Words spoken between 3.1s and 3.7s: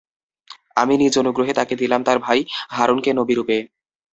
নবীরূপে।